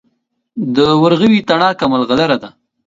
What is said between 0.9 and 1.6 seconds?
ورغوي